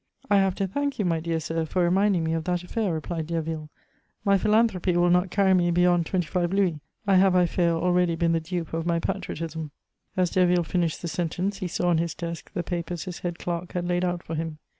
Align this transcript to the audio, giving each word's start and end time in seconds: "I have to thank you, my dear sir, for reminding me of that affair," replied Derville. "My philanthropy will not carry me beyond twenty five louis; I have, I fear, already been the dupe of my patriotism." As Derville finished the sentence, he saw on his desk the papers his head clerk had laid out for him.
"I 0.31 0.37
have 0.37 0.55
to 0.55 0.65
thank 0.65 0.97
you, 0.97 1.05
my 1.05 1.19
dear 1.19 1.39
sir, 1.39 1.63
for 1.63 1.83
reminding 1.83 2.23
me 2.23 2.33
of 2.33 2.45
that 2.45 2.63
affair," 2.63 2.91
replied 2.91 3.27
Derville. 3.27 3.69
"My 4.25 4.35
philanthropy 4.35 4.97
will 4.97 5.11
not 5.11 5.29
carry 5.29 5.53
me 5.53 5.69
beyond 5.69 6.07
twenty 6.07 6.25
five 6.25 6.51
louis; 6.51 6.79
I 7.05 7.17
have, 7.17 7.35
I 7.35 7.45
fear, 7.45 7.73
already 7.73 8.15
been 8.15 8.31
the 8.31 8.39
dupe 8.39 8.73
of 8.73 8.87
my 8.87 8.97
patriotism." 8.99 9.69
As 10.17 10.31
Derville 10.31 10.63
finished 10.63 11.03
the 11.03 11.07
sentence, 11.07 11.59
he 11.59 11.67
saw 11.67 11.89
on 11.89 11.99
his 11.99 12.15
desk 12.15 12.51
the 12.55 12.63
papers 12.63 13.03
his 13.05 13.19
head 13.19 13.37
clerk 13.37 13.73
had 13.73 13.87
laid 13.87 14.03
out 14.03 14.23
for 14.23 14.33
him. 14.33 14.57